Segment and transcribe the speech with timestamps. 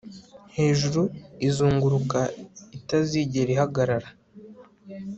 [0.55, 1.01] hejuru
[1.47, 2.19] izunguruka
[2.77, 4.09] itazigera ihagarara